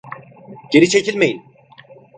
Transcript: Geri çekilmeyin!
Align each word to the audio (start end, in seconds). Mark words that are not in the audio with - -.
Geri 0.71 0.89
çekilmeyin! 0.89 1.43